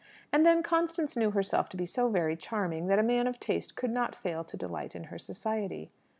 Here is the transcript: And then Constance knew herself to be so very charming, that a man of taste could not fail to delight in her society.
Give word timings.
And 0.33 0.43
then 0.43 0.63
Constance 0.63 1.15
knew 1.15 1.29
herself 1.29 1.69
to 1.69 1.77
be 1.77 1.85
so 1.85 2.09
very 2.09 2.35
charming, 2.35 2.87
that 2.87 2.97
a 2.97 3.03
man 3.03 3.27
of 3.27 3.39
taste 3.39 3.75
could 3.75 3.91
not 3.91 4.15
fail 4.15 4.43
to 4.43 4.57
delight 4.57 4.95
in 4.95 5.03
her 5.13 5.19
society. 5.19 5.91